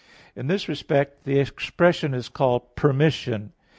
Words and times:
In 0.35 0.47
this 0.47 0.67
respect 0.67 1.25
the 1.25 1.37
expression 1.37 2.15
is 2.15 2.27
called 2.27 2.75
permission. 2.75 3.53